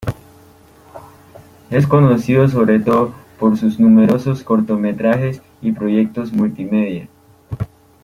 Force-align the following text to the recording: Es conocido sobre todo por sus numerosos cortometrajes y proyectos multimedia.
Es 1.69 1.85
conocido 1.85 2.47
sobre 2.47 2.79
todo 2.79 3.13
por 3.39 3.55
sus 3.55 3.79
numerosos 3.79 4.41
cortometrajes 4.43 5.43
y 5.61 5.73
proyectos 5.73 6.33
multimedia. 6.33 7.07